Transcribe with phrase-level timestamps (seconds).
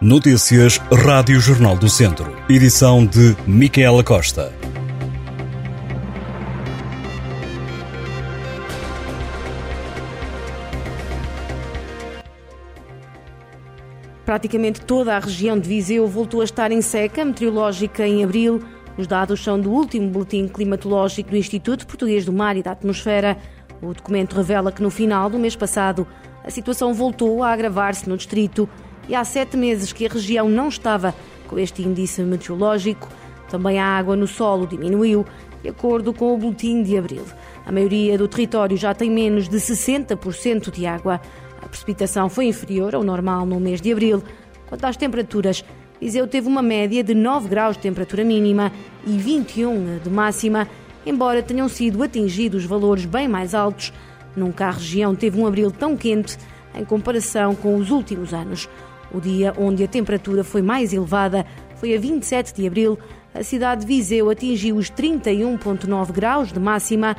[0.00, 2.36] Notícias Rádio Jornal do Centro.
[2.50, 4.52] Edição de Micaela Costa.
[14.26, 18.64] Praticamente toda a região de Viseu voltou a estar em seca meteorológica em abril.
[18.98, 23.38] Os dados são do último boletim climatológico do Instituto Português do Mar e da Atmosfera.
[23.80, 26.04] O documento revela que no final do mês passado
[26.44, 28.68] a situação voltou a agravar-se no distrito
[29.08, 31.14] e há sete meses que a região não estava
[31.46, 33.08] com este índice meteorológico.
[33.48, 35.24] Também a água no solo diminuiu,
[35.62, 37.24] de acordo com o boletim de abril.
[37.66, 41.20] A maioria do território já tem menos de 60% de água.
[41.62, 44.22] A precipitação foi inferior ao normal no mês de abril.
[44.66, 45.64] Quanto às temperaturas,
[46.00, 48.70] Viseu teve uma média de 9 graus de temperatura mínima
[49.06, 50.68] e 21 de máxima,
[51.06, 53.92] embora tenham sido atingidos valores bem mais altos.
[54.36, 56.36] Nunca a região teve um abril tão quente
[56.74, 58.68] em comparação com os últimos anos.
[59.14, 61.46] O dia onde a temperatura foi mais elevada
[61.76, 62.98] foi a 27 de abril.
[63.32, 67.16] A cidade de Viseu atingiu os 31,9 graus de máxima.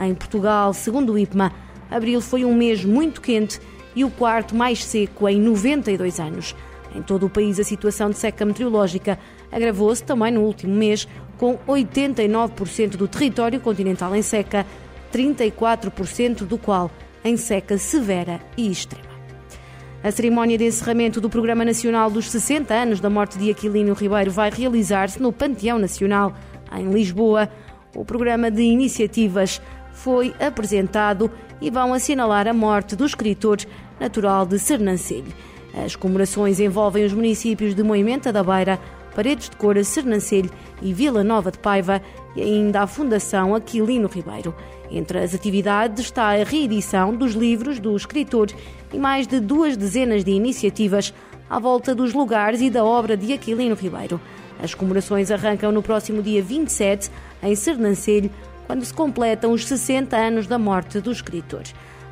[0.00, 1.52] Em Portugal, segundo o IPMA,
[1.90, 3.60] abril foi um mês muito quente
[3.94, 6.56] e o quarto mais seco em 92 anos.
[6.94, 9.18] Em todo o país, a situação de seca meteorológica
[9.52, 14.64] agravou-se também no último mês, com 89% do território continental em seca,
[15.12, 16.90] 34% do qual
[17.22, 19.13] em seca severa e extrema.
[20.04, 24.30] A cerimónia de encerramento do Programa Nacional dos 60 anos da morte de Aquilino Ribeiro
[24.30, 26.34] vai realizar-se no Panteão Nacional,
[26.76, 27.48] em Lisboa.
[27.96, 29.62] O programa de iniciativas
[29.94, 33.56] foi apresentado e vão assinalar a morte do escritor
[33.98, 35.32] natural de Sernancelho.
[35.72, 38.78] As comemorações envolvem os municípios de Moimenta da Beira,
[39.14, 40.50] Paredes de Cora, Sernancelho
[40.82, 42.02] e Vila Nova de Paiva
[42.34, 44.54] e ainda a Fundação Aquilino Ribeiro.
[44.90, 48.48] Entre as atividades está a reedição dos livros do escritor
[48.92, 51.14] e mais de duas dezenas de iniciativas
[51.48, 54.20] à volta dos lugares e da obra de Aquilino Ribeiro.
[54.62, 57.10] As comemorações arrancam no próximo dia 27,
[57.42, 58.30] em Sernancelho,
[58.66, 61.62] quando se completam os 60 anos da morte do escritor.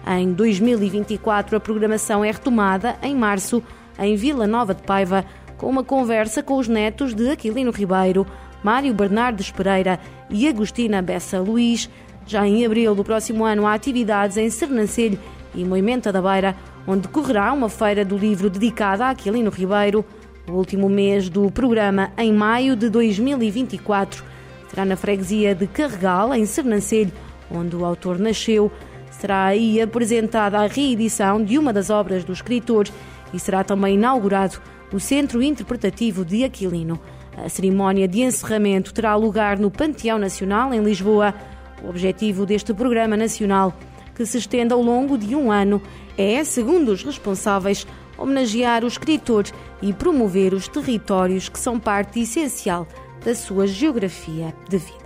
[0.07, 3.63] Em 2024, a programação é retomada em março,
[3.99, 5.25] em Vila Nova de Paiva,
[5.63, 8.27] com uma conversa com os netos de Aquilino Ribeiro,
[8.65, 11.89] Mário Bernardes Pereira e Agostina Bessa Luís.
[12.27, 15.21] Já em abril do próximo ano, há atividades em Sernancelho
[15.55, 20.05] e Moimenta da Beira, onde decorrerá uma feira do livro dedicada a Aquilino Ribeiro.
[20.49, 24.25] O último mês do programa, em maio de 2024,
[24.69, 27.13] será na freguesia de Carregal, em Sernancelho,
[27.49, 28.69] onde o autor nasceu.
[29.13, 32.89] Será aí apresentada a reedição de uma das obras do escritor
[33.33, 34.61] e será também inaugurado
[34.93, 37.01] o Centro Interpretativo de Aquilino.
[37.37, 41.35] A cerimónia de encerramento terá lugar no Panteão Nacional, em Lisboa.
[41.83, 43.75] O objetivo deste programa nacional,
[44.15, 45.81] que se estende ao longo de um ano,
[46.17, 47.87] é, segundo os responsáveis,
[48.19, 49.47] homenagear o escritor
[49.81, 52.87] e promover os territórios que são parte essencial
[53.25, 55.03] da sua geografia de vida.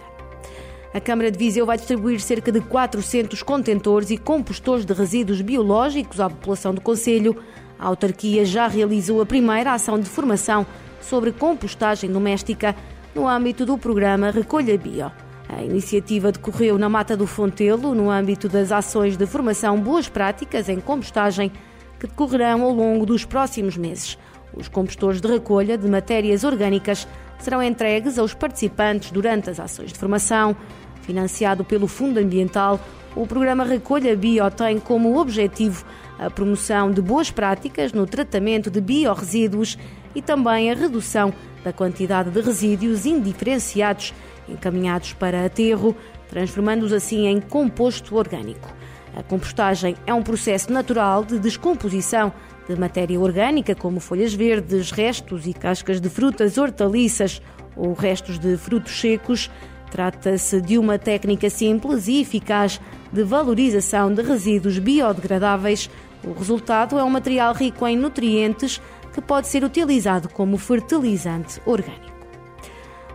[0.93, 6.21] A Câmara de Viseu vai distribuir cerca de 400 contentores e compostores de resíduos biológicos
[6.21, 7.37] à população do Conselho.
[7.79, 10.67] A autarquia já realizou a primeira ação de formação
[11.01, 12.75] sobre compostagem doméstica
[13.15, 15.11] no âmbito do programa Recolha Bio.
[15.49, 20.69] A iniciativa decorreu na Mata do Fontelo, no âmbito das ações de formação Boas Práticas
[20.69, 21.53] em Compostagem,
[22.01, 24.19] que decorrerão ao longo dos próximos meses.
[24.55, 27.07] Os compostores de recolha de matérias orgânicas
[27.39, 30.57] serão entregues aos participantes durante as ações de formação.
[31.03, 32.81] Financiado pelo Fundo Ambiental,
[33.15, 35.85] o programa Recolha Bio tem como objetivo
[36.19, 39.79] a promoção de boas práticas no tratamento de biorresíduos
[40.15, 41.33] e também a redução
[41.63, 44.15] da quantidade de resíduos indiferenciados
[44.49, 45.97] encaminhados para aterro,
[46.29, 48.73] transformando-os assim em composto orgânico.
[49.17, 52.33] A compostagem é um processo natural de descomposição
[52.69, 57.41] de matéria orgânica, como folhas verdes, restos e cascas de frutas, hortaliças
[57.77, 59.51] ou restos de frutos secos,
[59.91, 62.81] Trata-se de uma técnica simples e eficaz
[63.13, 65.89] de valorização de resíduos biodegradáveis.
[66.25, 68.81] O resultado é um material rico em nutrientes
[69.13, 72.17] que pode ser utilizado como fertilizante orgânico.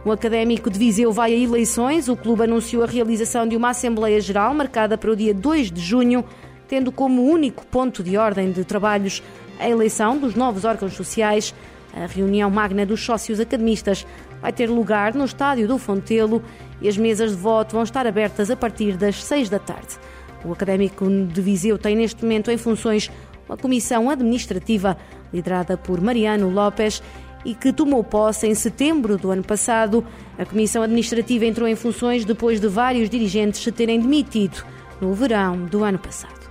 [0.03, 2.09] O Académico de Viseu vai a eleições.
[2.09, 5.79] O clube anunciou a realização de uma Assembleia Geral marcada para o dia 2 de
[5.79, 6.25] junho,
[6.67, 9.21] tendo como único ponto de ordem de trabalhos
[9.59, 11.53] a eleição dos novos órgãos sociais.
[11.93, 14.07] A reunião magna dos sócios academistas
[14.41, 16.41] vai ter lugar no estádio do Fontelo
[16.81, 19.99] e as mesas de voto vão estar abertas a partir das 6 da tarde.
[20.43, 23.11] O Académico de Viseu tem neste momento em funções
[23.47, 24.97] uma comissão administrativa
[25.33, 27.01] liderada por Mariano Lopes
[27.43, 30.05] e que tomou posse em setembro do ano passado.
[30.37, 34.63] A comissão administrativa entrou em funções depois de vários dirigentes se terem demitido
[34.99, 36.41] no verão do ano passado.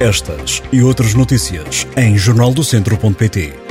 [0.00, 3.63] Estas e outras notícias em jornaldocentro.pt.